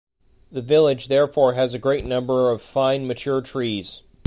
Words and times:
The 0.51 0.63
village 0.63 1.09
therefore 1.09 1.53
has 1.53 1.75
a 1.75 1.77
great 1.77 2.03
number 2.05 2.49
of 2.49 2.63
fine 2.63 3.05
mature 3.05 3.39
trees. 3.39 4.01